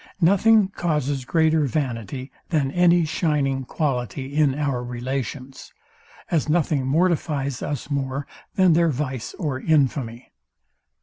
Nothing 0.21 0.69
causes 0.69 1.25
greater 1.25 1.65
vanity 1.65 2.31
than 2.49 2.71
any 2.71 3.05
shining 3.05 3.65
quality 3.65 4.33
in 4.33 4.57
our 4.57 4.83
relations; 4.83 5.71
as 6.31 6.49
nothing 6.49 6.87
mortifies 6.87 7.61
us 7.61 7.91
more 7.91 8.25
than 8.55 8.73
their 8.73 8.89
vice 8.89 9.35
or 9.35 9.59
infamy. 9.59 10.31